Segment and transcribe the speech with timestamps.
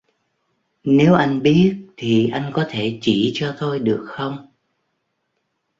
[0.83, 4.47] Nếu anh biết thì anh có thể chỉ cho tôi được không